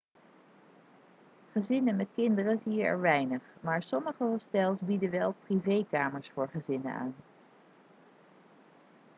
[1.53, 6.93] gezinnen met kinderen zie je er weinig maar sommige hostels bieden wel privékamers voor gezinnen
[6.93, 7.15] aan